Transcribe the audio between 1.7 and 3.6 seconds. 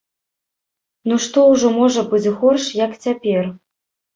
можа быць горш, як цяпер?